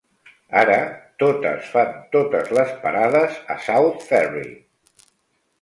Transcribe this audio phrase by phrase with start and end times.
[0.61, 0.77] Ara
[1.23, 4.47] totes fan totes les parades a South Ferry.